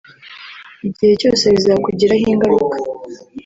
[0.87, 2.75] igihe cyose bizakugiraho ingaruka